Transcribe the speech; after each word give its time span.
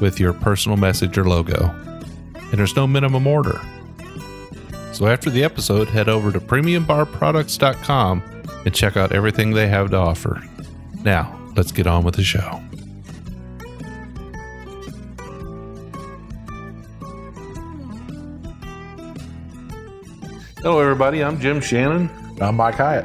with 0.00 0.18
your 0.20 0.32
personal 0.32 0.76
message 0.76 1.16
or 1.18 1.24
logo. 1.24 1.66
And 2.34 2.58
there's 2.58 2.76
no 2.76 2.86
minimum 2.86 3.26
order. 3.26 3.60
So 4.92 5.06
after 5.06 5.30
the 5.30 5.42
episode, 5.42 5.88
head 5.88 6.08
over 6.08 6.30
to 6.32 6.40
premiumbarproducts.com 6.40 8.22
and 8.64 8.74
check 8.74 8.96
out 8.96 9.12
everything 9.12 9.52
they 9.52 9.68
have 9.68 9.90
to 9.90 9.96
offer. 9.96 10.42
Now, 11.02 11.38
let's 11.56 11.72
get 11.72 11.86
on 11.86 12.04
with 12.04 12.14
the 12.16 12.22
show. 12.24 12.60
Hello, 20.58 20.78
everybody. 20.78 21.22
I'm 21.24 21.40
Jim 21.40 21.60
Shannon, 21.60 22.08
I'm 22.40 22.56
Mike 22.56 22.76
Hyatt. 22.76 23.04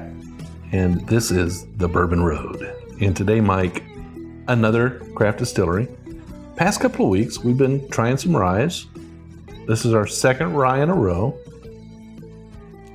and 0.72 1.08
this 1.08 1.32
is 1.32 1.66
the 1.78 1.88
Bourbon 1.88 2.22
Road. 2.24 2.62
And 3.02 3.16
today, 3.16 3.42
Mike, 3.42 3.84
another 4.48 5.00
craft 5.16 5.40
distillery. 5.40 5.88
Past 6.58 6.82
couple 6.82 7.06
of 7.06 7.12
weeks, 7.12 7.44
we've 7.44 7.56
been 7.56 7.88
trying 7.90 8.18
some 8.18 8.36
ryes. 8.36 8.88
This 9.68 9.86
is 9.86 9.94
our 9.94 10.08
second 10.08 10.56
rye 10.56 10.82
in 10.82 10.90
a 10.90 10.96
row. 10.96 11.38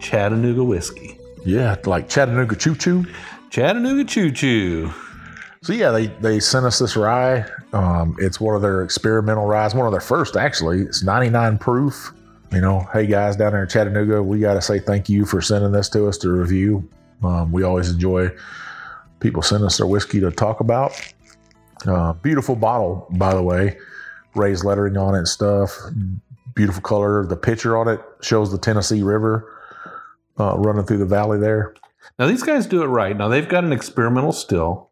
Chattanooga 0.00 0.64
whiskey. 0.64 1.16
Yeah, 1.44 1.76
like 1.84 2.08
Chattanooga 2.08 2.56
Choo 2.56 2.74
Choo. 2.74 3.06
Chattanooga 3.50 4.02
Choo 4.02 4.32
Choo. 4.32 4.92
So 5.62 5.72
yeah, 5.72 5.92
they 5.92 6.08
they 6.08 6.40
sent 6.40 6.66
us 6.66 6.80
this 6.80 6.96
rye. 6.96 7.48
Um, 7.72 8.16
it's 8.18 8.40
one 8.40 8.56
of 8.56 8.62
their 8.62 8.82
experimental 8.82 9.46
ryes, 9.46 9.76
one 9.76 9.86
of 9.86 9.92
their 9.92 10.00
first 10.00 10.36
actually. 10.36 10.80
It's 10.80 11.04
99 11.04 11.58
proof. 11.58 12.12
You 12.50 12.62
know, 12.62 12.80
hey 12.92 13.06
guys 13.06 13.36
down 13.36 13.52
there 13.52 13.62
in 13.62 13.68
Chattanooga, 13.68 14.24
we 14.24 14.40
got 14.40 14.54
to 14.54 14.60
say 14.60 14.80
thank 14.80 15.08
you 15.08 15.24
for 15.24 15.40
sending 15.40 15.70
this 15.70 15.88
to 15.90 16.08
us 16.08 16.18
to 16.18 16.32
review. 16.32 16.88
Um, 17.22 17.52
we 17.52 17.62
always 17.62 17.90
enjoy 17.90 18.32
people 19.20 19.40
send 19.40 19.62
us 19.62 19.78
their 19.78 19.86
whiskey 19.86 20.18
to 20.18 20.32
talk 20.32 20.58
about. 20.58 20.92
Uh, 21.86 22.12
beautiful 22.14 22.56
bottle, 22.56 23.06
by 23.18 23.34
the 23.34 23.42
way, 23.42 23.76
raised 24.34 24.64
lettering 24.64 24.96
on 24.96 25.14
it 25.14 25.18
and 25.18 25.28
stuff. 25.28 25.76
Beautiful 26.54 26.82
color. 26.82 27.26
The 27.26 27.36
picture 27.36 27.76
on 27.76 27.88
it 27.88 28.00
shows 28.20 28.50
the 28.52 28.58
Tennessee 28.58 29.02
River 29.02 29.52
uh, 30.38 30.56
running 30.58 30.84
through 30.84 30.98
the 30.98 31.06
valley 31.06 31.38
there. 31.38 31.74
Now 32.18 32.26
these 32.26 32.42
guys 32.42 32.66
do 32.66 32.82
it 32.82 32.86
right. 32.86 33.16
Now 33.16 33.28
they've 33.28 33.48
got 33.48 33.64
an 33.64 33.72
experimental 33.72 34.32
still, 34.32 34.90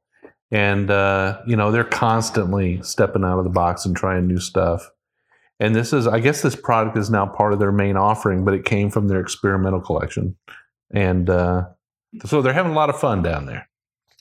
and 0.51 0.91
uh, 0.91 1.41
you 1.47 1.57
know 1.57 1.71
they're 1.71 1.85
constantly 1.85 2.83
stepping 2.83 3.25
out 3.25 3.39
of 3.39 3.45
the 3.45 3.51
box 3.51 3.85
and 3.85 3.97
trying 3.97 4.27
new 4.27 4.39
stuff. 4.39 4.89
And 5.59 5.75
this 5.77 5.93
is, 5.93 6.07
I 6.07 6.21
guess, 6.21 6.41
this 6.41 6.57
product 6.57 6.97
is 6.97 7.11
now 7.11 7.27
part 7.27 7.53
of 7.53 7.59
their 7.59 7.73
main 7.73 7.97
offering, 7.99 8.47
but 8.47 8.55
it 8.55 8.65
came 8.65 8.91
from 8.91 9.09
their 9.09 9.21
experimental 9.21 9.81
collection, 9.81 10.37
and 10.93 11.29
uh, 11.29 11.67
so 12.25 12.41
they're 12.41 12.53
having 12.53 12.73
a 12.73 12.77
lot 12.77 12.91
of 12.91 12.99
fun 12.99 13.23
down 13.23 13.47
there. 13.47 13.69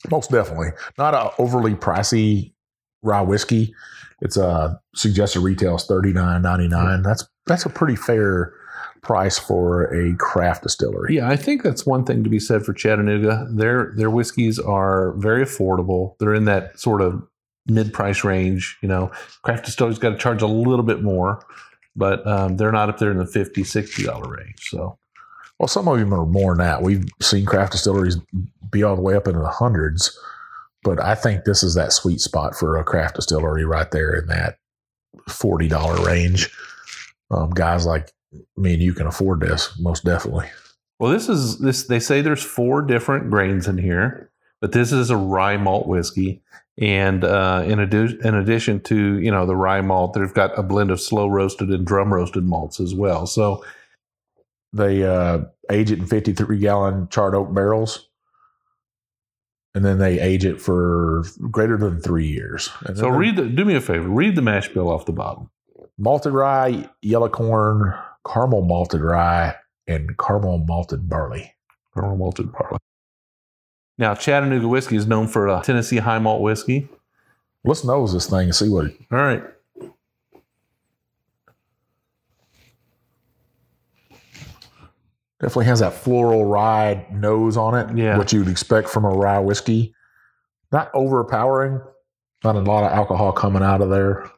Most 0.10 0.32
definitely. 0.32 0.70
Not 0.98 1.14
a 1.14 1.32
overly 1.42 1.76
pricey 1.76 2.54
rye 3.02 3.22
whiskey. 3.22 3.74
It's 4.22 4.38
a 4.38 4.80
suggested 4.96 5.40
retail 5.42 5.76
is 5.76 5.86
thirty 5.86 6.14
nine 6.14 6.42
ninety 6.42 6.68
nine. 6.68 7.02
That's 7.02 7.28
that's 7.48 7.66
a 7.66 7.70
pretty 7.70 7.96
fair 7.96 8.54
price 9.02 9.40
for 9.40 9.86
a 9.94 10.16
craft 10.18 10.64
distillery. 10.64 11.16
Yeah, 11.16 11.30
I 11.30 11.38
think 11.38 11.64
that's 11.64 11.86
one 11.86 12.04
thing 12.04 12.24
to 12.24 12.30
be 12.30 12.40
said 12.40 12.64
for 12.66 12.74
Chattanooga. 12.74 13.48
Their 13.50 13.94
their 13.96 14.10
whiskeys 14.10 14.60
are 14.60 15.14
very 15.14 15.44
affordable. 15.46 16.16
They're 16.20 16.34
in 16.34 16.46
that 16.46 16.78
sort 16.80 17.02
of 17.02 17.24
mid 17.68 17.94
price 17.94 18.24
range. 18.24 18.78
You 18.82 18.90
know, 18.90 19.12
craft 19.42 19.66
distilleries 19.66 20.00
got 20.00 20.10
to 20.10 20.18
charge 20.18 20.42
a 20.42 20.48
little 20.48 20.84
bit 20.84 21.02
more, 21.02 21.46
but 21.96 22.26
um, 22.28 22.58
they're 22.58 22.72
not 22.74 22.90
up 22.90 22.98
there 23.00 23.12
in 23.12 23.18
the 23.18 23.26
50 23.26 23.64
60 23.64 24.04
dollar 24.04 24.30
range. 24.30 24.70
So 24.70 24.98
Well, 25.60 25.68
some 25.70 25.88
of 25.88 25.98
them 25.98 26.14
are 26.14 26.26
more 26.26 26.56
than 26.56 26.66
that. 26.66 26.82
We've 26.82 27.06
seen 27.22 27.46
craft 27.46 27.72
distilleries 27.72 28.18
be 28.70 28.84
all 28.84 28.96
the 28.98 29.02
way 29.02 29.16
up 29.16 29.28
into 29.28 29.40
the 29.40 29.48
hundreds, 29.48 30.18
but 30.90 31.04
I 31.04 31.16
think 31.16 31.46
this 31.46 31.64
is 31.64 31.76
that 31.76 31.94
sweet 31.94 32.22
spot 32.22 32.56
for 32.56 32.78
a 32.78 32.84
craft 32.84 33.18
distillery 33.18 33.66
right 33.66 33.92
there 33.92 34.16
in 34.16 34.28
that 34.28 34.58
forty 35.30 35.68
dollar 35.68 36.04
range. 36.06 36.52
Um, 37.32 37.52
guys 37.52 37.86
like 37.86 38.12
me 38.58 38.74
and 38.74 38.84
you 38.84 38.94
can 38.96 39.08
afford 39.08 39.42
this 39.42 39.78
most 39.80 40.04
definitely. 40.06 40.48
Well, 41.00 41.12
this 41.12 41.30
is 41.30 41.60
this. 41.60 41.88
They 41.88 42.00
say 42.00 42.22
there's 42.22 42.44
four 42.44 42.82
different 42.82 43.30
grains 43.30 43.68
in 43.68 43.78
here, 43.78 44.32
but 44.62 44.72
this 44.72 44.92
is 44.92 45.12
a 45.12 45.18
rye 45.18 45.58
malt 45.58 45.88
whiskey, 45.88 46.42
and 46.80 47.24
uh, 47.24 47.64
in, 47.68 47.80
in 47.80 48.36
addition 48.36 48.82
to 48.82 49.20
you 49.20 49.32
know 49.32 49.46
the 49.46 49.56
rye 49.56 49.82
malt, 49.82 50.14
they've 50.14 50.34
got 50.34 50.58
a 50.58 50.64
blend 50.64 50.92
of 50.92 51.02
slow 51.02 51.28
roasted 51.28 51.70
and 51.70 51.86
drum 51.86 52.14
roasted 52.14 52.46
malts 52.46 52.80
as 52.80 52.96
well. 52.96 53.28
So 53.28 53.64
They 54.74 55.04
uh, 55.04 55.42
age 55.72 55.92
it 55.92 56.00
in 56.00 56.06
53 56.06 56.60
gallon 56.60 57.08
charred 57.10 57.36
oak 57.36 57.54
barrels. 57.54 58.09
And 59.76 59.86
then 59.86 60.00
they 60.00 60.20
age 60.20 60.46
it 60.46 60.60
for 60.60 61.24
greater 61.52 61.78
than 61.78 62.02
three 62.02 62.28
years. 62.28 62.70
So 62.96 63.08
read 63.10 63.36
the, 63.36 63.48
do 63.48 63.64
me 63.66 63.76
a 63.76 63.82
favor, 63.82 64.08
read 64.08 64.36
the 64.36 64.42
mash 64.42 64.68
bill 64.70 64.90
off 64.90 65.06
the 65.06 65.12
bottom. 65.12 65.50
malted 65.98 66.34
rye, 66.34 66.90
yellow 67.02 67.30
corn, 67.30 67.94
caramel 68.26 68.64
malted 68.64 69.02
rye, 69.02 69.56
and 69.88 70.18
caramel 70.18 70.60
malted 70.60 71.08
barley. 71.08 71.54
Caramel 71.94 72.18
malted 72.18 72.52
barley. 72.52 72.80
Now 73.98 74.16
Chattanooga 74.16 74.68
whiskey 74.68 74.96
is 74.96 75.06
known 75.06 75.28
for 75.28 75.48
a 75.48 75.62
Tennessee 75.62 75.98
high 75.98 76.20
malt 76.20 76.42
whiskey. 76.42 76.88
Let's 77.66 77.84
nose 77.84 78.14
this 78.14 78.30
thing 78.30 78.46
and 78.46 78.56
see 78.56 78.70
what. 78.70 78.86
All 79.12 79.20
right, 79.20 79.44
Definitely 85.42 85.66
has 85.66 85.80
that 85.80 85.94
floral 85.94 86.46
rye 86.46 87.06
nose 87.12 87.56
on 87.58 87.74
it. 87.76 87.98
Yeah. 87.98 88.18
What 88.18 88.34
you'd 88.34 88.50
expect 88.50 88.90
from 88.90 89.06
a 89.06 89.10
rye 89.10 89.40
whiskey. 89.40 89.94
Not 90.72 90.92
overpowering. 90.94 91.82
Not 92.44 92.56
a 92.56 92.60
lot 92.60 92.84
of 92.84 92.92
alcohol 92.92 93.32
coming 93.32 93.64
out 93.64 93.82
of 93.82 93.90
there. 93.90 94.30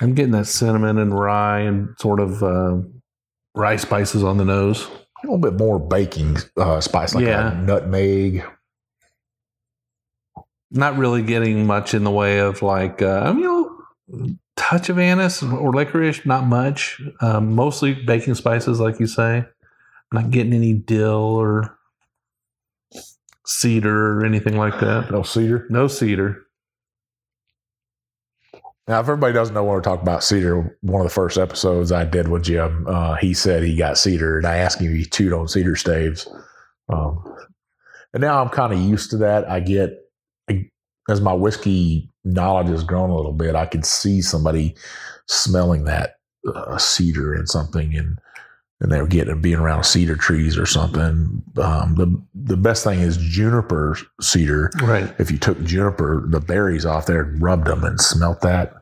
I'm 0.00 0.14
getting 0.14 0.32
that 0.32 0.46
cinnamon 0.46 0.98
and 0.98 1.16
rye 1.18 1.60
and 1.60 1.88
sort 2.00 2.18
of 2.20 2.42
uh, 2.42 2.78
rye 3.54 3.76
spices 3.76 4.24
on 4.24 4.38
the 4.38 4.44
nose. 4.44 4.86
A 4.86 5.26
little 5.26 5.38
bit 5.38 5.54
more 5.54 5.78
baking 5.78 6.36
uh, 6.56 6.80
spice, 6.80 7.14
like 7.14 7.24
Yeah. 7.24 7.50
nutmeg. 7.64 8.44
not 10.70 10.96
really 10.98 11.22
getting 11.22 11.64
much 11.66 11.94
in 11.94 12.02
the 12.02 12.10
way 12.10 12.40
of 12.40 12.60
like 12.62 13.00
uh, 13.00 13.20
I 13.24 13.32
mean, 13.32 13.42
you 13.44 13.46
know, 14.08 14.36
touch 14.56 14.88
of 14.88 14.98
anise 14.98 15.42
or 15.42 15.72
licorice, 15.72 16.24
not 16.24 16.46
much. 16.46 17.00
Um, 17.20 17.54
mostly 17.54 17.94
baking 17.94 18.34
spices, 18.34 18.80
like 18.80 19.00
you 19.00 19.06
say. 19.06 19.44
Not 20.12 20.30
getting 20.30 20.52
any 20.52 20.72
dill 20.72 21.36
or 21.36 21.76
cedar 23.46 24.18
or 24.18 24.24
anything 24.24 24.56
like 24.56 24.78
that. 24.80 25.10
No 25.10 25.22
cedar. 25.22 25.66
No 25.70 25.88
cedar. 25.88 26.40
Now, 28.86 29.00
if 29.00 29.04
everybody 29.04 29.32
doesn't 29.32 29.54
know 29.54 29.64
what 29.64 29.72
we're 29.72 29.80
talking 29.80 30.02
about 30.02 30.22
cedar, 30.22 30.76
one 30.82 31.00
of 31.00 31.06
the 31.06 31.14
first 31.14 31.38
episodes 31.38 31.90
I 31.90 32.04
did 32.04 32.28
with 32.28 32.44
Jim, 32.44 32.86
uh, 32.86 33.14
he 33.14 33.32
said 33.32 33.62
he 33.62 33.76
got 33.76 33.96
cedar, 33.96 34.36
and 34.36 34.46
I 34.46 34.56
asked 34.56 34.80
him 34.80 34.92
if 34.92 34.96
he 34.96 35.04
chewed 35.06 35.32
on 35.32 35.48
cedar 35.48 35.74
staves. 35.74 36.28
Um, 36.90 37.24
and 38.12 38.20
now 38.20 38.42
I'm 38.42 38.50
kind 38.50 38.74
of 38.74 38.78
used 38.78 39.10
to 39.10 39.16
that. 39.18 39.48
I 39.48 39.60
get, 39.60 40.03
as 41.08 41.20
my 41.20 41.32
whiskey 41.32 42.10
knowledge 42.24 42.68
has 42.68 42.84
grown 42.84 43.10
a 43.10 43.16
little 43.16 43.32
bit, 43.32 43.54
I 43.54 43.66
can 43.66 43.82
see 43.82 44.22
somebody 44.22 44.74
smelling 45.26 45.84
that 45.84 46.16
uh, 46.54 46.78
cedar 46.78 47.34
and 47.34 47.48
something, 47.48 47.94
and 47.94 48.18
and 48.80 48.90
they're 48.90 49.06
getting 49.06 49.40
being 49.40 49.58
around 49.58 49.84
cedar 49.84 50.16
trees 50.16 50.58
or 50.58 50.66
something. 50.66 51.42
Um, 51.58 51.94
the 51.96 52.22
the 52.34 52.56
best 52.56 52.84
thing 52.84 53.00
is 53.00 53.16
juniper 53.16 53.96
cedar 54.20 54.70
Right. 54.82 55.14
if 55.18 55.30
you 55.30 55.38
took 55.38 55.62
juniper, 55.62 56.24
the 56.28 56.40
berries 56.40 56.84
off 56.84 57.06
there 57.06 57.22
and 57.22 57.40
rubbed 57.40 57.66
them 57.66 57.84
and 57.84 58.00
smelt 58.00 58.40
that, 58.42 58.74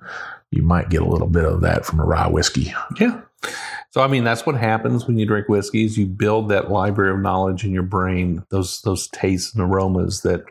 you 0.50 0.62
might 0.62 0.88
get 0.90 1.02
a 1.02 1.06
little 1.08 1.28
bit 1.28 1.44
of 1.44 1.60
that 1.60 1.84
from 1.84 2.00
a 2.00 2.04
rye 2.04 2.26
whiskey. 2.28 2.72
Yeah. 2.98 3.20
So 3.90 4.00
I 4.00 4.06
mean, 4.06 4.25
that's 4.25 4.46
what 4.46 4.56
happens 4.56 5.06
when 5.06 5.18
you 5.18 5.26
drink 5.26 5.48
whiskeys. 5.48 5.98
You 5.98 6.06
build 6.06 6.48
that 6.48 6.70
library 6.70 7.12
of 7.12 7.20
knowledge 7.20 7.64
in 7.64 7.72
your 7.72 7.82
brain. 7.82 8.42
Those 8.48 8.80
those 8.82 9.08
tastes 9.08 9.52
and 9.54 9.62
aromas 9.62 10.22
that 10.22 10.44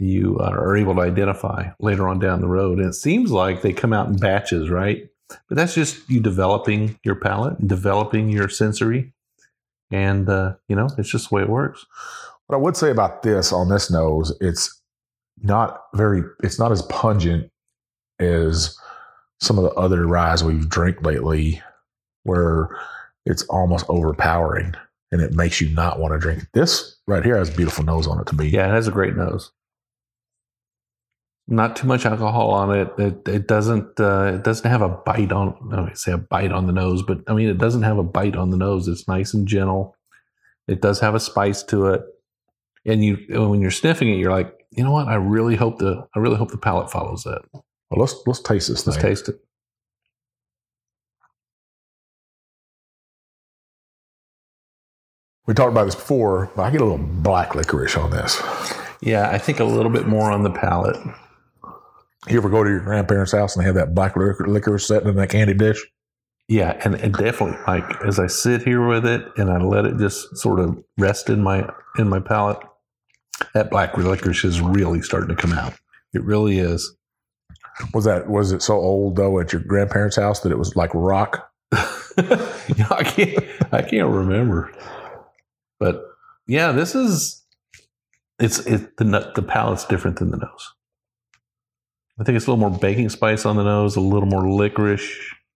you 0.00 0.38
uh, 0.40 0.50
are 0.50 0.76
able 0.76 0.94
to 0.94 1.00
identify 1.00 1.68
later 1.80 2.08
on 2.08 2.18
down 2.18 2.40
the 2.40 2.48
road. 2.48 2.78
And 2.78 2.88
it 2.88 2.94
seems 2.94 3.30
like 3.30 3.62
they 3.62 3.72
come 3.72 3.92
out 3.92 4.08
in 4.08 4.16
batches, 4.16 4.70
right? 4.70 5.08
But 5.48 5.56
that's 5.56 5.74
just 5.74 6.08
you 6.08 6.20
developing 6.20 6.98
your 7.04 7.14
palate, 7.14 7.66
developing 7.66 8.30
your 8.30 8.48
sensory, 8.48 9.12
and 9.90 10.28
uh, 10.28 10.54
you 10.68 10.76
know, 10.76 10.88
it's 10.98 11.10
just 11.10 11.30
the 11.30 11.36
way 11.36 11.42
it 11.42 11.48
works. 11.48 11.86
What 12.46 12.56
I 12.56 12.60
would 12.60 12.76
say 12.76 12.90
about 12.90 13.22
this 13.22 13.52
on 13.52 13.68
this 13.68 13.90
nose, 13.90 14.32
it's 14.40 14.80
not 15.42 15.82
very, 15.94 16.22
it's 16.42 16.58
not 16.58 16.72
as 16.72 16.82
pungent 16.82 17.50
as 18.18 18.76
some 19.40 19.58
of 19.58 19.64
the 19.64 19.70
other 19.72 20.06
ryes 20.06 20.44
we've 20.44 20.68
drank 20.68 21.02
lately 21.02 21.62
where 22.24 22.76
it's 23.24 23.42
almost 23.44 23.86
overpowering 23.88 24.74
and 25.12 25.20
it 25.20 25.32
makes 25.32 25.60
you 25.60 25.68
not 25.70 25.98
want 25.98 26.12
to 26.12 26.18
drink. 26.18 26.46
This 26.52 26.96
right 27.06 27.24
here 27.24 27.36
has 27.36 27.48
a 27.48 27.56
beautiful 27.56 27.84
nose 27.84 28.06
on 28.06 28.20
it 28.20 28.26
to 28.26 28.36
me. 28.36 28.48
Yeah, 28.48 28.68
it 28.68 28.72
has 28.72 28.88
a 28.88 28.92
great 28.92 29.16
nose. 29.16 29.50
Not 31.52 31.74
too 31.74 31.88
much 31.88 32.06
alcohol 32.06 32.50
on 32.52 32.70
it. 32.78 32.88
It, 32.96 33.26
it 33.28 33.48
doesn't 33.48 33.98
uh, 33.98 34.34
it 34.36 34.44
doesn't 34.44 34.70
have 34.70 34.82
a 34.82 34.88
bite 34.88 35.32
on. 35.32 35.56
I 35.72 35.92
say 35.94 36.12
a 36.12 36.18
bite 36.18 36.52
on 36.52 36.68
the 36.68 36.72
nose, 36.72 37.02
but 37.02 37.22
I 37.26 37.34
mean 37.34 37.48
it 37.48 37.58
doesn't 37.58 37.82
have 37.82 37.98
a 37.98 38.04
bite 38.04 38.36
on 38.36 38.50
the 38.50 38.56
nose. 38.56 38.86
It's 38.86 39.08
nice 39.08 39.34
and 39.34 39.48
gentle. 39.48 39.96
It 40.68 40.80
does 40.80 41.00
have 41.00 41.16
a 41.16 41.20
spice 41.20 41.64
to 41.64 41.86
it, 41.86 42.02
and 42.86 43.04
you 43.04 43.18
when 43.30 43.60
you're 43.60 43.72
sniffing 43.72 44.08
it, 44.08 44.18
you're 44.18 44.30
like, 44.30 44.64
you 44.70 44.84
know 44.84 44.92
what? 44.92 45.08
I 45.08 45.16
really 45.16 45.56
hope 45.56 45.80
the 45.80 46.06
I 46.14 46.20
really 46.20 46.36
hope 46.36 46.52
the 46.52 46.56
palate 46.56 46.88
follows 46.88 47.24
that. 47.24 47.42
Well, 47.52 47.62
let's 47.98 48.14
let's 48.26 48.40
taste 48.40 48.68
this 48.68 48.86
Let's 48.86 48.96
thing. 48.96 49.10
taste 49.10 49.28
it. 49.28 49.34
We 55.48 55.54
talked 55.54 55.72
about 55.72 55.86
this 55.86 55.96
before, 55.96 56.52
but 56.54 56.62
I 56.62 56.70
get 56.70 56.80
a 56.80 56.84
little 56.84 57.04
black 57.04 57.56
licorice 57.56 57.96
on 57.96 58.12
this. 58.12 58.40
Yeah, 59.00 59.28
I 59.30 59.38
think 59.38 59.58
a 59.58 59.64
little 59.64 59.90
bit 59.90 60.06
more 60.06 60.30
on 60.30 60.44
the 60.44 60.50
palate. 60.50 60.96
You 62.28 62.36
ever 62.36 62.50
go 62.50 62.62
to 62.62 62.70
your 62.70 62.80
grandparents' 62.80 63.32
house 63.32 63.56
and 63.56 63.62
they 63.62 63.66
have 63.66 63.76
that 63.76 63.94
black 63.94 64.14
liquor, 64.14 64.46
licorice 64.46 64.86
sitting 64.86 65.08
in 65.08 65.16
that 65.16 65.30
candy 65.30 65.54
dish? 65.54 65.86
Yeah, 66.48 66.78
and, 66.84 66.96
and 66.96 67.14
definitely, 67.14 67.58
like 67.66 68.04
as 68.04 68.18
I 68.18 68.26
sit 68.26 68.62
here 68.62 68.84
with 68.86 69.06
it 69.06 69.24
and 69.36 69.50
I 69.50 69.58
let 69.58 69.86
it 69.86 69.98
just 69.98 70.36
sort 70.36 70.58
of 70.58 70.82
rest 70.98 71.30
in 71.30 71.42
my 71.42 71.70
in 71.96 72.08
my 72.08 72.18
palate, 72.18 72.58
that 73.54 73.70
black 73.70 73.96
licorice 73.96 74.44
is 74.44 74.60
really 74.60 75.00
starting 75.00 75.34
to 75.34 75.40
come 75.40 75.52
out. 75.52 75.74
It 76.12 76.24
really 76.24 76.58
is. 76.58 76.92
Was 77.94 78.04
that 78.04 78.28
was 78.28 78.52
it 78.52 78.62
so 78.62 78.74
old 78.74 79.16
though 79.16 79.38
at 79.38 79.52
your 79.52 79.62
grandparents' 79.62 80.16
house 80.16 80.40
that 80.40 80.52
it 80.52 80.58
was 80.58 80.74
like 80.74 80.90
rock? 80.92 81.50
I 81.72 83.04
can't 83.04 83.44
I 83.72 83.82
can't 83.82 84.08
remember, 84.08 84.72
but 85.78 86.02
yeah, 86.48 86.72
this 86.72 86.96
is 86.96 87.44
it's 88.40 88.58
it 88.66 88.96
the 88.96 89.04
nut 89.04 89.36
the 89.36 89.42
palate's 89.42 89.84
different 89.84 90.18
than 90.18 90.32
the 90.32 90.38
nose. 90.38 90.72
I 92.20 92.24
think 92.24 92.36
it's 92.36 92.46
a 92.46 92.50
little 92.52 92.68
more 92.68 92.78
baking 92.78 93.08
spice 93.08 93.46
on 93.46 93.56
the 93.56 93.64
nose, 93.64 93.96
a 93.96 94.00
little 94.00 94.28
more 94.28 94.46
licorice, 94.50 95.10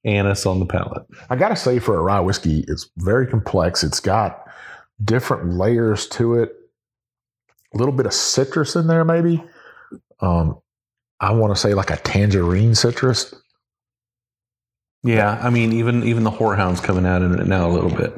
anise 0.05 0.47
on 0.47 0.61
the 0.61 0.67
palate. 0.67 1.03
I 1.29 1.37
gotta 1.37 1.57
say, 1.57 1.79
for 1.79 1.97
a 1.97 2.03
rye 2.03 2.21
whiskey, 2.21 2.65
it's 2.67 2.89
very 2.97 3.27
complex. 3.27 3.85
It's 3.85 4.01
got 4.01 4.45
different 5.03 5.59
layers 5.59 6.09
to 6.09 6.37
it. 6.37 6.53
A 7.75 7.77
little 7.77 7.93
bit 7.93 8.07
of 8.07 8.15
citrus 8.15 8.77
in 8.77 8.87
there, 8.87 9.05
maybe. 9.05 9.45
Um, 10.21 10.59
I 11.21 11.33
want 11.33 11.55
to 11.55 11.61
say 11.61 11.75
like 11.75 11.91
a 11.91 11.97
tangerine 11.97 12.75
citrus. 12.75 13.35
Yeah, 15.03 15.39
I 15.43 15.51
mean, 15.51 15.73
even 15.73 16.03
even 16.05 16.25
the 16.25 16.31
horehound's 16.31 16.81
coming 16.81 17.05
out 17.05 17.21
in 17.21 17.39
it 17.39 17.47
now 17.47 17.69
a 17.69 17.73
little 17.73 17.91
bit. 17.91 18.15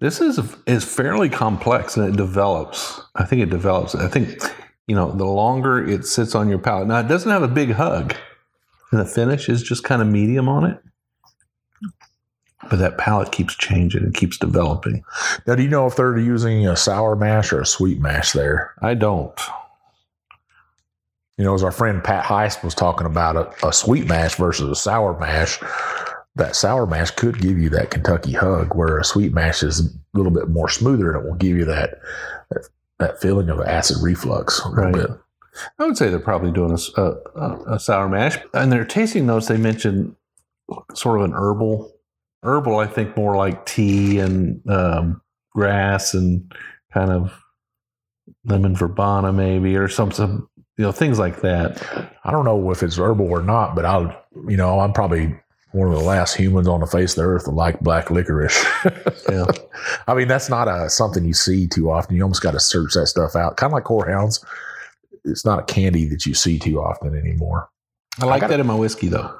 This 0.00 0.20
is 0.20 0.40
is 0.66 0.84
fairly 0.84 1.28
complex 1.28 1.96
and 1.96 2.12
it 2.12 2.16
develops. 2.16 3.00
I 3.14 3.24
think 3.24 3.40
it 3.40 3.50
develops. 3.50 3.94
I 3.94 4.08
think 4.08 4.42
you 4.86 4.94
know 4.94 5.12
the 5.12 5.24
longer 5.24 5.84
it 5.86 6.04
sits 6.06 6.34
on 6.34 6.48
your 6.48 6.58
palate. 6.58 6.88
Now 6.88 7.00
it 7.00 7.08
doesn't 7.08 7.30
have 7.30 7.42
a 7.42 7.48
big 7.48 7.72
hug. 7.72 8.14
And 8.92 9.00
the 9.00 9.06
finish 9.06 9.48
is 9.48 9.62
just 9.62 9.84
kind 9.84 10.02
of 10.02 10.08
medium 10.08 10.48
on 10.48 10.66
it. 10.66 10.78
But 12.68 12.78
that 12.78 12.98
palate 12.98 13.32
keeps 13.32 13.56
changing 13.56 14.02
and 14.04 14.14
keeps 14.14 14.38
developing. 14.38 15.02
Now, 15.46 15.56
do 15.56 15.62
you 15.62 15.68
know 15.68 15.86
if 15.86 15.96
they're 15.96 16.16
using 16.16 16.68
a 16.68 16.76
sour 16.76 17.16
mash 17.16 17.52
or 17.52 17.60
a 17.60 17.66
sweet 17.66 18.00
mash 18.00 18.32
there? 18.32 18.74
I 18.80 18.94
don't. 18.94 19.38
You 21.38 21.44
know, 21.44 21.54
as 21.54 21.64
our 21.64 21.72
friend 21.72 22.04
Pat 22.04 22.24
Heist 22.24 22.62
was 22.62 22.74
talking 22.74 23.06
about 23.06 23.36
a, 23.36 23.66
a 23.66 23.72
sweet 23.72 24.06
mash 24.06 24.36
versus 24.36 24.68
a 24.68 24.76
sour 24.76 25.18
mash, 25.18 25.58
that 26.36 26.54
sour 26.54 26.86
mash 26.86 27.10
could 27.10 27.40
give 27.40 27.58
you 27.58 27.68
that 27.70 27.90
Kentucky 27.90 28.32
hug, 28.32 28.76
where 28.76 28.98
a 28.98 29.04
sweet 29.04 29.32
mash 29.32 29.62
is 29.62 29.80
a 29.80 29.88
little 30.14 30.32
bit 30.32 30.48
more 30.48 30.68
smoother 30.68 31.12
and 31.12 31.24
it 31.24 31.28
will 31.28 31.36
give 31.36 31.56
you 31.56 31.64
that 31.64 32.00
that, 32.50 32.68
that 33.02 33.20
feeling 33.20 33.48
of 33.50 33.60
acid 33.60 33.98
reflux 34.02 34.60
a 34.60 34.68
little 34.68 34.84
Right. 34.84 34.94
bit. 34.94 35.10
I 35.78 35.84
would 35.84 35.98
say 35.98 36.08
they're 36.08 36.18
probably 36.18 36.50
doing 36.50 36.72
a 36.72 37.78
sour 37.78 38.08
mash. 38.08 38.38
And 38.54 38.72
their 38.72 38.86
tasting 38.86 39.26
notes, 39.26 39.48
they 39.48 39.58
mentioned 39.58 40.16
sort 40.94 41.18
of 41.20 41.26
an 41.26 41.32
herbal. 41.34 41.92
Herbal, 42.42 42.78
I 42.78 42.86
think 42.86 43.16
more 43.16 43.36
like 43.36 43.66
tea 43.66 44.18
and 44.18 44.66
um, 44.70 45.20
grass 45.52 46.14
and 46.14 46.50
kind 46.94 47.10
of 47.10 47.32
lemon 48.44 48.74
verbena 48.74 49.32
maybe 49.32 49.76
or 49.76 49.88
some, 49.88 50.10
some 50.10 50.48
you 50.78 50.84
know 50.84 50.92
things 50.92 51.18
like 51.18 51.42
that. 51.42 52.10
I 52.24 52.30
don't 52.30 52.44
know 52.46 52.70
if 52.70 52.82
it's 52.82 52.96
herbal 52.98 53.30
or 53.30 53.42
not, 53.42 53.74
but 53.76 53.84
I'll, 53.84 54.16
you 54.48 54.56
know, 54.56 54.80
I'm 54.80 54.92
probably 54.94 55.38
one 55.72 55.88
of 55.90 55.94
the 55.98 56.04
last 56.04 56.34
humans 56.36 56.68
on 56.68 56.80
the 56.80 56.86
face 56.86 57.12
of 57.12 57.16
the 57.16 57.28
earth 57.28 57.44
to 57.44 57.50
like 57.50 57.80
black 57.80 58.10
licorice. 58.10 58.64
Yeah. 59.30 59.46
I 60.06 60.14
mean, 60.14 60.28
that's 60.28 60.50
not 60.50 60.68
a 60.68 60.90
something 60.90 61.24
you 61.24 61.32
see 61.32 61.66
too 61.66 61.90
often. 61.90 62.14
You 62.16 62.22
almost 62.22 62.42
got 62.42 62.50
to 62.50 62.60
search 62.60 62.92
that 62.94 63.06
stuff 63.06 63.34
out. 63.34 63.56
Kind 63.56 63.70
of 63.70 63.74
like 63.74 63.84
horehounds. 63.84 64.44
It's 65.24 65.44
not 65.44 65.58
a 65.58 65.62
candy 65.62 66.04
that 66.06 66.26
you 66.26 66.34
see 66.34 66.58
too 66.58 66.80
often 66.82 67.16
anymore. 67.16 67.70
I 68.20 68.26
like 68.26 68.40
gotta- 68.42 68.52
that 68.52 68.60
in 68.60 68.66
my 68.66 68.74
whiskey 68.74 69.08
though. 69.08 69.34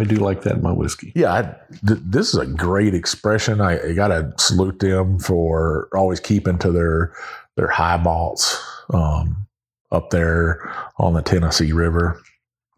I 0.00 0.04
do 0.04 0.16
like 0.16 0.42
that 0.42 0.54
in 0.56 0.62
my 0.62 0.72
whiskey. 0.72 1.12
Yeah, 1.14 1.32
I, 1.34 1.42
th- 1.86 2.00
this 2.04 2.28
is 2.32 2.36
a 2.40 2.46
great 2.46 2.94
expression. 2.94 3.60
I, 3.60 3.80
I 3.90 3.92
got 3.94 4.08
to 4.08 4.32
salute 4.38 4.78
them 4.80 5.18
for 5.18 5.88
always 5.94 6.20
keeping 6.20 6.58
to 6.58 6.70
their 6.72 7.12
their 7.56 7.68
high 7.68 7.96
malts 7.98 8.60
um, 8.94 9.46
up 9.92 10.10
there 10.10 10.72
on 10.98 11.14
the 11.14 11.22
Tennessee 11.22 11.72
River, 11.72 12.20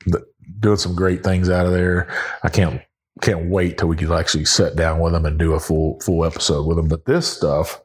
Th- 0.04 0.24
doing 0.58 0.78
some 0.78 0.94
great 0.94 1.22
things 1.22 1.48
out 1.50 1.66
of 1.66 1.72
there. 1.72 2.08
I 2.42 2.48
can't 2.48 2.80
can't 3.20 3.50
wait 3.50 3.78
till 3.78 3.88
we 3.88 3.96
can 3.96 4.10
actually 4.12 4.44
sit 4.44 4.76
down 4.76 5.00
with 5.00 5.12
them 5.12 5.26
and 5.26 5.38
do 5.38 5.54
a 5.54 5.60
full 5.60 6.00
full 6.00 6.24
episode 6.24 6.66
with 6.66 6.76
them. 6.76 6.88
But 6.88 7.04
this 7.04 7.26
stuff, 7.26 7.80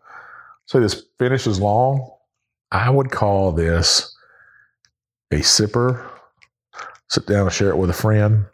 so 0.66 0.80
this 0.80 1.04
finish 1.20 1.48
is 1.48 1.60
long. 1.60 2.10
I 2.72 2.90
would 2.90 3.12
call 3.12 3.52
this 3.52 4.16
a 5.32 5.38
sipper. 5.38 6.06
Sit 7.10 7.28
down 7.28 7.42
and 7.44 7.52
share 7.54 7.70
it 7.70 7.78
with 7.78 7.90
a 7.90 7.94
friend. 7.94 8.46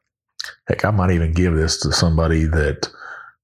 Heck, 0.68 0.84
I 0.86 0.92
might 0.92 1.12
even 1.12 1.34
give 1.34 1.56
this 1.56 1.80
to 1.82 1.92
somebody 1.94 2.46
that 2.46 2.92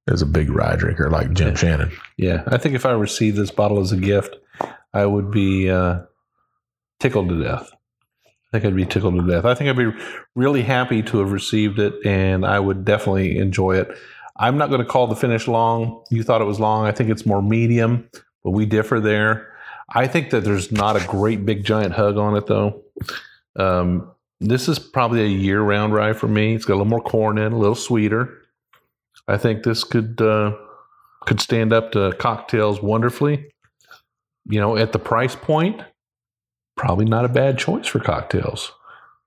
is 0.08 0.22
a 0.22 0.26
big 0.26 0.50
rye 0.50 0.76
drinker 0.76 1.10
like 1.10 1.32
Jim 1.34 1.50
Yeah. 1.50 1.54
Shannon. 1.56 1.92
Yeah, 2.18 2.44
I 2.48 2.58
think 2.58 2.76
if 2.76 2.86
I 2.86 2.92
received 2.92 3.38
this 3.38 3.52
bottle 3.52 3.80
as 3.80 3.92
a 3.92 3.98
gift, 3.98 4.36
I 4.94 5.06
would 5.06 5.32
be 5.32 5.70
uh, 5.70 6.00
tickled 7.00 7.30
to 7.30 7.44
death. 7.44 7.70
Think 8.58 8.74
I'd 8.74 8.76
be 8.76 8.86
tickled 8.86 9.14
to 9.14 9.22
death. 9.22 9.46
I 9.46 9.54
think 9.54 9.70
I'd 9.70 9.78
be 9.78 9.96
really 10.36 10.64
happy 10.64 11.04
to 11.04 11.20
have 11.20 11.32
received 11.32 11.78
it, 11.78 11.94
and 12.04 12.44
I 12.44 12.60
would 12.60 12.86
definitely 12.86 13.38
enjoy 13.38 13.76
it. 13.78 13.96
I'm 14.36 14.58
not 14.58 14.70
going 14.70 14.82
to 14.82 14.88
call 14.88 15.06
the 15.06 15.16
finish 15.16 15.48
long. 15.48 16.04
You 16.10 16.24
thought 16.24 16.42
it 16.42 16.46
was 16.46 16.60
long. 16.60 16.88
I 16.88 16.92
think 16.92 17.12
it's 17.12 17.24
more 17.24 17.44
medium, 17.44 18.10
but 18.44 18.52
we 18.52 18.66
differ 18.66 19.00
there. 19.00 19.54
I 19.90 20.08
think 20.08 20.32
that 20.32 20.44
there's 20.44 20.72
not 20.72 20.96
a 20.96 21.06
great 21.06 21.46
big 21.46 21.66
giant 21.66 21.94
hug 21.94 22.18
on 22.18 22.36
it 22.36 22.48
though. 22.48 22.82
Um, 23.56 24.10
this 24.40 24.68
is 24.68 24.80
probably 24.80 25.22
a 25.22 25.28
year-round 25.28 25.94
rye 25.94 26.14
for 26.14 26.28
me. 26.28 26.56
It's 26.56 26.66
got 26.66 26.74
a 26.74 26.78
little 26.78 26.90
more 26.90 27.02
corn 27.02 27.38
in, 27.38 27.54
a 27.54 27.58
little 27.60 27.76
sweeter. 27.76 28.42
I 29.28 29.38
think 29.38 29.62
this 29.62 29.84
could 29.84 30.20
uh, 30.20 30.56
could 31.28 31.42
stand 31.42 31.74
up 31.74 31.92
to 31.92 32.12
cocktails 32.18 32.82
wonderfully. 32.82 33.52
You 34.50 34.60
know, 34.60 34.78
at 34.78 34.94
the 34.94 35.00
price 35.00 35.36
point, 35.36 35.82
probably 36.78 37.06
not 37.06 37.26
a 37.26 37.30
bad 37.30 37.58
choice 37.58 37.88
for 37.88 38.00
cocktails. 38.00 38.72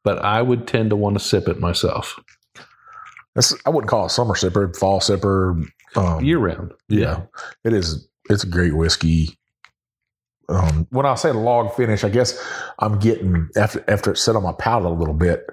But 0.03 0.25
I 0.25 0.41
would 0.41 0.67
tend 0.67 0.91
to 0.91 0.97
want 0.97 1.19
to 1.19 1.25
sip 1.25 1.47
it 1.47 1.61
myself 1.61 2.19
I 3.67 3.71
wouldn't 3.71 3.89
call 3.89 4.07
it 4.07 4.11
summer 4.11 4.35
sipper, 4.35 4.75
fall 4.77 5.01
sipper. 5.01 5.65
Um, 5.97 6.25
year 6.25 6.39
round. 6.39 6.73
yeah, 6.89 7.23
it 7.65 7.73
is. 7.73 8.09
It's 8.29 8.45
a 8.45 8.47
great 8.47 8.77
whiskey. 8.77 9.37
Um, 10.49 10.87
when 10.91 11.07
I 11.07 11.15
say 11.15 11.33
log 11.33 11.75
finish, 11.75 12.05
I 12.05 12.09
guess 12.09 12.41
I'm 12.79 12.99
getting 12.99 13.49
after 13.57 13.85
after 13.89 14.13
it 14.13 14.17
set 14.17 14.37
on 14.37 14.43
my 14.43 14.53
palate 14.53 14.93
a 14.93 14.95
little 14.95 15.15
bit. 15.15 15.47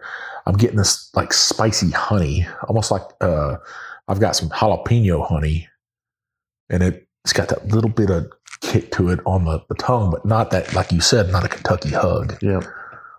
I'm 0.46 0.56
getting 0.56 0.78
this 0.78 1.14
like 1.16 1.34
spicy 1.34 1.92
honey, 1.92 2.48
almost 2.68 2.92
like 2.92 3.04
uh, 3.22 3.58
I've 4.08 4.20
got 4.20 4.36
some 4.36 4.50
jalapeno 4.50 5.28
honey, 5.28 5.68
and 6.70 6.84
it, 6.84 7.08
it's 7.24 7.34
got 7.34 7.50
that 7.50 7.68
little 7.68 7.90
bit 7.90 8.10
of 8.10 8.32
kick 8.62 8.92
to 8.92 9.10
it 9.10 9.20
on 9.26 9.46
the, 9.46 9.62
the 9.70 9.76
tongue, 9.76 10.12
but 10.12 10.26
not 10.26 10.52
that, 10.52 10.74
like 10.74 10.92
you 10.92 11.02
said, 11.02 11.32
not 11.32 11.46
a 11.46 11.48
Kentucky 11.48 11.90
hug. 11.90 12.38
Yeah. 12.42 12.62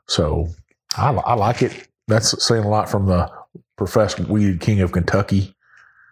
So 0.07 0.49
I, 0.97 1.11
I 1.11 1.35
like 1.35 1.63
it. 1.63 1.89
That's 2.07 2.43
saying 2.45 2.65
a 2.65 2.69
lot 2.69 2.89
from 2.89 3.07
the 3.07 3.31
professed 3.77 4.21
weed 4.21 4.61
king 4.61 4.81
of 4.81 4.93
Kentucky. 4.93 5.55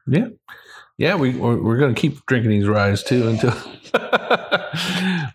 Yeah. 0.06 0.28
Yeah, 0.98 1.16
we, 1.16 1.36
we're, 1.36 1.62
we're 1.62 1.76
going 1.76 1.94
to 1.94 2.00
keep 2.00 2.24
drinking 2.26 2.50
these 2.50 2.68
ryes 2.68 3.02
too 3.02 3.28
until. 3.28 3.54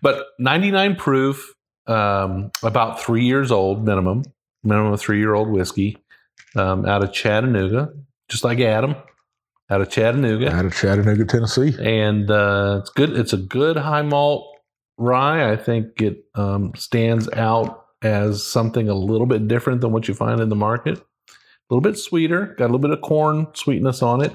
but 0.02 0.26
99 0.38 0.96
proof, 0.96 1.54
um, 1.86 2.50
about 2.62 3.00
three 3.00 3.24
years 3.24 3.52
old 3.52 3.84
minimum, 3.84 4.24
minimum 4.64 4.92
of 4.92 5.00
three 5.00 5.18
year 5.18 5.34
old 5.34 5.48
whiskey 5.48 5.98
um, 6.56 6.86
out 6.86 7.02
of 7.04 7.12
Chattanooga, 7.12 7.92
just 8.28 8.44
like 8.44 8.60
Adam, 8.60 8.96
out 9.72 9.80
of 9.80 9.88
Chattanooga. 9.90 10.52
Out 10.52 10.64
of 10.66 10.74
Chattanooga, 10.74 11.24
Tennessee. 11.24 11.74
and 11.80 12.30
uh, 12.30 12.78
it's 12.80 12.90
good. 12.90 13.16
It's 13.16 13.32
a 13.32 13.38
good 13.38 13.76
high 13.76 14.02
malt 14.02 14.46
rye. 14.98 15.50
I 15.50 15.56
think 15.56 16.00
it 16.02 16.24
um, 16.34 16.72
stands 16.76 17.28
out 17.32 17.86
as 18.02 18.44
something 18.44 18.88
a 18.88 18.94
little 18.94 19.26
bit 19.26 19.48
different 19.48 19.80
than 19.80 19.92
what 19.92 20.08
you 20.08 20.14
find 20.14 20.40
in 20.40 20.48
the 20.48 20.56
market. 20.56 20.98
A 20.98 21.02
A 21.30 21.34
little 21.70 21.80
bit 21.80 21.98
sweeter, 21.98 22.54
got 22.58 22.64
a 22.64 22.72
little 22.72 22.78
bit 22.78 22.90
of 22.90 23.00
corn 23.00 23.46
sweetness 23.54 24.02
on 24.02 24.22
it. 24.22 24.32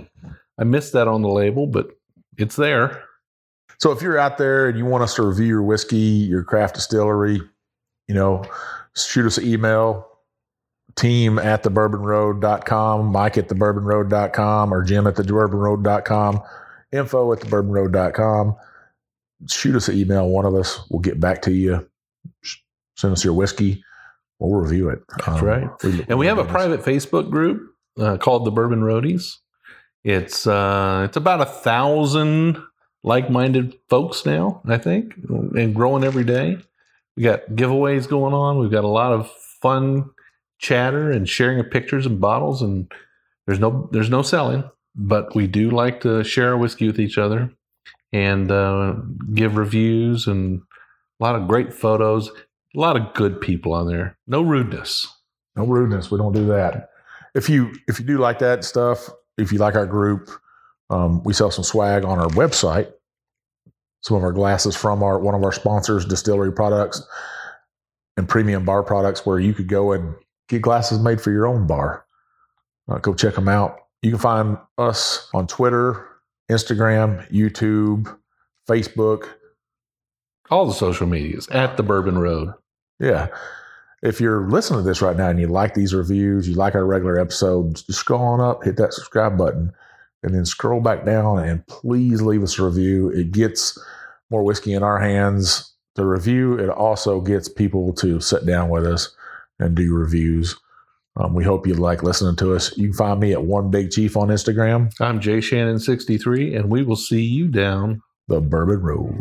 I 0.59 0.63
missed 0.63 0.93
that 0.93 1.07
on 1.07 1.21
the 1.21 1.29
label, 1.29 1.67
but 1.67 1.89
it's 2.37 2.55
there. 2.55 3.03
So 3.79 3.91
if 3.91 4.01
you're 4.01 4.17
out 4.17 4.39
there 4.39 4.67
and 4.67 4.77
you 4.77 4.85
want 4.85 5.03
us 5.03 5.13
to 5.15 5.21
review 5.21 5.45
your 5.45 5.61
whiskey, 5.63 5.97
your 5.97 6.43
craft 6.43 6.75
distillery, 6.75 7.39
you 8.07 8.15
know, 8.15 8.43
shoot 8.95 9.25
us 9.27 9.37
an 9.37 9.45
email, 9.45 10.07
team 10.95 11.37
at 11.39 11.63
thebourbonroad.com, 11.63 13.05
Mike 13.05 13.37
at 13.37 13.49
thebourbonroad.com, 13.49 14.73
or 14.73 14.83
Jim 14.83 15.07
at 15.07 15.15
thebourbonroad.com, 15.15 16.41
info 16.91 17.33
at 17.33 17.39
thebourbonroad.com. 17.39 18.55
Shoot 19.47 19.75
us 19.75 19.87
an 19.87 19.97
email. 19.97 20.27
One 20.27 20.45
of 20.45 20.55
us 20.55 20.79
will 20.89 20.99
get 20.99 21.19
back 21.19 21.43
to 21.43 21.51
you. 21.51 21.87
Send 22.95 23.13
us 23.13 23.23
your 23.23 23.33
whiskey. 23.33 23.83
We'll 24.39 24.59
review 24.59 24.89
it. 24.89 24.99
That's 25.09 25.41
um, 25.41 25.45
right. 25.45 25.69
We, 25.83 26.05
and 26.09 26.17
we 26.17 26.27
have 26.27 26.39
a 26.39 26.45
private 26.45 26.81
Facebook 26.81 27.29
group 27.29 27.75
uh, 27.99 28.17
called 28.17 28.45
the 28.45 28.51
Bourbon 28.51 28.81
Roadies. 28.81 29.37
It's 30.03 30.47
uh, 30.47 31.03
it's 31.05 31.17
about 31.17 31.41
a 31.41 31.45
thousand 31.45 32.61
like-minded 33.03 33.77
folks 33.89 34.25
now, 34.25 34.61
I 34.67 34.77
think, 34.77 35.13
and 35.29 35.75
growing 35.75 36.03
every 36.03 36.23
day. 36.23 36.57
We 37.15 37.23
got 37.23 37.47
giveaways 37.49 38.07
going 38.07 38.33
on. 38.33 38.59
We've 38.59 38.71
got 38.71 38.83
a 38.83 38.89
lot 38.89 39.11
of 39.11 39.31
fun 39.61 40.11
chatter 40.59 41.11
and 41.11 41.29
sharing 41.29 41.59
of 41.59 41.69
pictures 41.69 42.05
and 42.05 42.19
bottles 42.19 42.61
and 42.61 42.91
there's 43.47 43.59
no 43.59 43.89
there's 43.91 44.09
no 44.09 44.21
selling, 44.21 44.69
but 44.95 45.33
we 45.33 45.47
do 45.47 45.71
like 45.71 46.01
to 46.01 46.23
share 46.23 46.49
our 46.49 46.57
whiskey 46.57 46.87
with 46.87 46.99
each 46.99 47.17
other 47.17 47.49
and 48.11 48.51
uh, 48.51 48.95
give 49.33 49.55
reviews 49.55 50.27
and 50.27 50.61
a 51.19 51.23
lot 51.23 51.35
of 51.35 51.47
great 51.47 51.73
photos. 51.73 52.29
A 52.75 52.79
lot 52.79 52.97
of 52.97 53.13
good 53.13 53.39
people 53.39 53.73
on 53.73 53.87
there. 53.87 54.17
No 54.27 54.41
rudeness. 54.41 55.07
No 55.55 55.65
rudeness. 55.65 56.11
We 56.11 56.17
don't 56.17 56.33
do 56.33 56.45
that. 56.47 56.89
If 57.33 57.49
you 57.49 57.73
if 57.87 57.99
you 57.99 58.05
do 58.05 58.17
like 58.17 58.39
that 58.39 58.63
stuff, 58.63 59.09
if 59.37 59.51
you 59.51 59.59
like 59.59 59.75
our 59.75 59.85
group, 59.85 60.29
um, 60.89 61.23
we 61.23 61.33
sell 61.33 61.49
some 61.49 61.63
swag 61.63 62.03
on 62.03 62.19
our 62.19 62.29
website. 62.29 62.91
Some 64.01 64.17
of 64.17 64.23
our 64.23 64.31
glasses 64.31 64.75
from 64.75 65.03
our 65.03 65.17
one 65.17 65.35
of 65.35 65.43
our 65.43 65.51
sponsors, 65.51 66.05
distillery 66.05 66.51
products 66.51 67.01
and 68.17 68.27
premium 68.27 68.65
bar 68.65 68.83
products, 68.83 69.25
where 69.25 69.39
you 69.39 69.53
could 69.53 69.67
go 69.67 69.93
and 69.93 70.15
get 70.47 70.61
glasses 70.61 70.99
made 70.99 71.21
for 71.21 71.31
your 71.31 71.47
own 71.47 71.67
bar. 71.67 72.05
Uh, 72.89 72.97
go 72.99 73.13
check 73.13 73.35
them 73.35 73.47
out. 73.47 73.77
You 74.01 74.11
can 74.11 74.19
find 74.19 74.57
us 74.77 75.29
on 75.33 75.47
Twitter, 75.47 76.07
Instagram, 76.49 77.29
YouTube, 77.31 78.15
Facebook, 78.69 79.27
all 80.49 80.65
the 80.65 80.73
social 80.73 81.07
medias 81.07 81.47
at 81.49 81.77
the 81.77 81.83
Bourbon 81.83 82.17
Road. 82.17 82.53
Yeah. 82.99 83.27
If 84.01 84.21
you're 84.21 84.49
listening 84.49 84.81
to 84.81 84.85
this 84.87 85.01
right 85.01 85.17
now 85.17 85.29
and 85.29 85.39
you 85.39 85.47
like 85.47 85.73
these 85.73 85.93
reviews, 85.93 86.47
you 86.47 86.55
like 86.55 86.75
our 86.75 86.85
regular 86.85 87.19
episodes, 87.19 87.83
just 87.83 87.99
scroll 87.99 88.21
on 88.21 88.39
up, 88.39 88.63
hit 88.63 88.77
that 88.77 88.93
subscribe 88.93 89.37
button, 89.37 89.73
and 90.23 90.33
then 90.33 90.45
scroll 90.45 90.79
back 90.79 91.03
down 91.03 91.39
and 91.39 91.65
please 91.67 92.21
leave 92.21 92.43
us 92.43 92.59
a 92.59 92.63
review. 92.63 93.09
It 93.09 93.31
gets 93.31 93.77
more 94.29 94.43
whiskey 94.43 94.73
in 94.73 94.83
our 94.83 94.99
hands 94.99 95.73
to 95.95 96.05
review. 96.05 96.59
It 96.59 96.69
also 96.69 97.21
gets 97.21 97.49
people 97.49 97.91
to 97.93 98.19
sit 98.21 98.45
down 98.45 98.69
with 98.69 98.85
us 98.85 99.15
and 99.59 99.75
do 99.75 99.93
reviews. 99.93 100.55
Um, 101.19 101.33
we 101.33 101.43
hope 101.43 101.65
you 101.65 101.73
like 101.73 102.03
listening 102.03 102.35
to 102.37 102.53
us. 102.53 102.77
You 102.77 102.89
can 102.89 102.97
find 102.97 103.19
me 103.19 103.33
at 103.33 103.43
One 103.43 103.71
Big 103.71 103.89
Chief 103.89 104.15
on 104.15 104.27
Instagram. 104.27 104.91
I'm 104.99 105.19
Jay 105.19 105.39
Shannon63, 105.39 106.55
and 106.57 106.69
we 106.69 106.83
will 106.83 106.95
see 106.95 107.23
you 107.23 107.47
down 107.47 108.01
the 108.27 108.39
Bourbon 108.39 108.81
Road. 108.81 109.17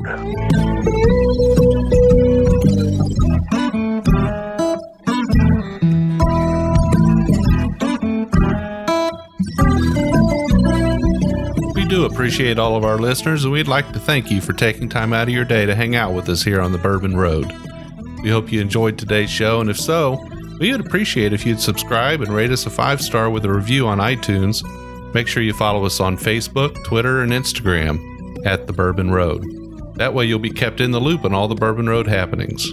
We 11.75 11.85
do 11.87 12.05
appreciate 12.05 12.59
all 12.59 12.77
of 12.77 12.85
our 12.85 12.99
listeners, 12.99 13.45
and 13.45 13.53
we'd 13.53 13.69
like 13.69 13.91
to 13.93 13.99
thank 13.99 14.31
you 14.31 14.43
for 14.43 14.53
taking 14.53 14.91
time 14.91 15.15
out 15.15 15.29
of 15.29 15.35
your 15.35 15.47
day 15.47 15.65
to 15.65 15.75
hang 15.75 15.97
out 15.97 16.13
with 16.13 16.29
us 16.29 16.43
here 16.43 16.61
on 16.61 16.73
the 16.73 16.79
Bourbon 16.79 17.17
Road. 17.17 17.51
We 18.23 18.31
hope 18.31 18.51
you 18.51 18.61
enjoyed 18.61 18.99
today's 18.99 19.31
show, 19.31 19.61
and 19.61 19.71
if 19.71 19.79
so, 19.79 20.25
we 20.59 20.73
would 20.73 20.81
appreciate 20.81 21.33
if 21.33 21.45
you'd 21.45 21.61
subscribe 21.61 22.23
and 22.23 22.35
rate 22.35 22.51
us 22.51 22.67
a 22.67 22.71
five 22.71 23.01
star 23.01 23.31
with 23.31 23.45
a 23.45 23.53
review 23.53 23.87
on 23.87 23.99
iTunes. 23.99 24.65
Make 25.15 25.29
sure 25.29 25.43
you 25.43 25.53
follow 25.53 25.85
us 25.85 26.01
on 26.01 26.17
Facebook, 26.17 26.83
Twitter, 26.85 27.23
and 27.23 27.33
Instagram 27.33 28.45
at 28.47 28.67
The 28.67 28.73
Bourbon 28.73 29.11
Road. 29.11 29.45
That 29.97 30.15
way 30.15 30.27
you'll 30.27 30.39
be 30.39 30.51
kept 30.51 30.81
in 30.81 30.91
the 30.91 31.01
loop 31.01 31.25
on 31.25 31.35
all 31.35 31.49
the 31.49 31.55
Bourbon 31.55 31.89
Road 31.89 32.07
happenings. 32.07 32.67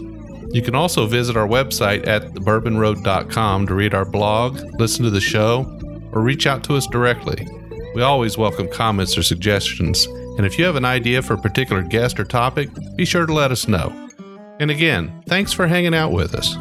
You 0.54 0.62
can 0.62 0.76
also 0.76 1.08
visit 1.08 1.36
our 1.36 1.48
website 1.48 2.06
at 2.06 2.34
thebourbonroad.com 2.34 3.68
to 3.68 3.74
read 3.74 3.94
our 3.94 4.06
blog, 4.06 4.60
listen 4.80 5.04
to 5.04 5.10
the 5.10 5.22
show, 5.22 5.80
or 6.12 6.22
reach 6.22 6.46
out 6.46 6.64
to 6.66 6.76
us 6.76 6.86
directly. 6.88 7.48
We 7.96 8.02
always 8.02 8.38
welcome 8.38 8.70
comments 8.70 9.18
or 9.18 9.24
suggestions, 9.24 10.06
and 10.06 10.46
if 10.46 10.60
you 10.60 10.66
have 10.66 10.76
an 10.76 10.86
idea 10.86 11.22
for 11.22 11.34
a 11.34 11.42
particular 11.42 11.82
guest 11.82 12.20
or 12.20 12.24
topic, 12.24 12.70
be 12.96 13.06
sure 13.06 13.26
to 13.26 13.34
let 13.34 13.52
us 13.52 13.68
know. 13.68 14.03
And 14.60 14.72
again, 14.72 15.24
thanks 15.28 15.52
for 15.54 15.68
hanging 15.68 15.96
out 15.96 16.12
with 16.12 16.36
us. 16.36 16.56